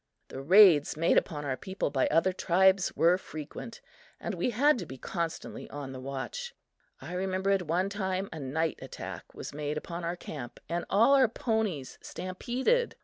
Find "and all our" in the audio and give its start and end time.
10.67-11.27